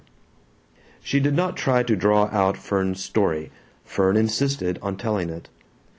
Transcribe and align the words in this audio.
She 1.03 1.19
did 1.19 1.35
not 1.35 1.55
try 1.55 1.83
to 1.83 1.95
draw 1.95 2.25
out 2.31 2.57
Fern's 2.57 3.03
story; 3.03 3.51
Fern 3.85 4.17
insisted 4.17 4.79
on 4.81 4.97
telling 4.97 5.29
it. 5.29 5.47